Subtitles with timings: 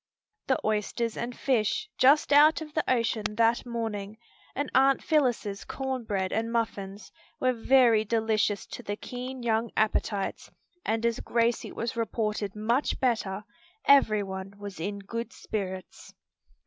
[0.47, 4.17] The oysters and fish, just out of the ocean that morning,
[4.55, 10.49] and Aunt Phillis's corn bread and muffins were very delicious to the keen young appetites,
[10.83, 13.43] and as Gracie was reported much better,
[13.85, 16.15] every one was in good spirits.